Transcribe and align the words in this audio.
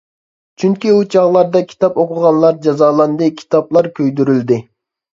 چۈنكى، 0.63 0.93
ئۇ 0.93 1.03
چاغلاردا 1.17 1.61
كىتاب 1.75 2.01
ئوقۇغانلار 2.05 2.59
جازالاندى، 2.67 3.31
كىتابلار 3.39 3.95
كۆيدۈرۈلدى. 4.03 4.63